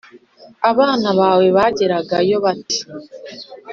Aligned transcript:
Abana 0.69 1.07
bawe 1.19 1.47
bageragayo 1.57 2.35
bate 2.45 2.79